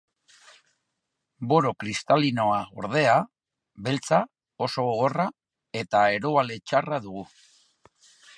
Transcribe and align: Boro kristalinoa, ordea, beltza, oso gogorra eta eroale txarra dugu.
Boro 1.51 1.73
kristalinoa, 1.83 2.57
ordea, 2.83 3.17
beltza, 3.89 4.23
oso 4.69 4.87
gogorra 4.89 5.27
eta 5.83 6.03
eroale 6.17 6.59
txarra 6.73 7.03
dugu. 7.07 7.29